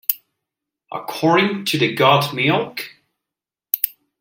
According 0.91 1.65
to 1.65 1.77
the 1.77 1.93
Got 1.93 2.33
Milk? 2.33 2.89